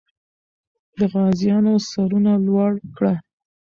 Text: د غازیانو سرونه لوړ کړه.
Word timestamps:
د 0.97 0.99
غازیانو 1.13 1.73
سرونه 1.89 2.31
لوړ 2.47 2.71
کړه. 2.97 3.13